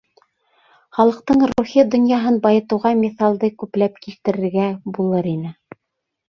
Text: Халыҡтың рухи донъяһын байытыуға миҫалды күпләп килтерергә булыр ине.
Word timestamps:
Халыҡтың 0.97 1.43
рухи 1.51 1.83
донъяһын 1.95 2.39
байытыуға 2.45 2.93
миҫалды 3.03 3.51
күпләп 3.65 4.01
килтерергә 4.07 4.67
булыр 4.97 5.31
ине. 5.35 5.55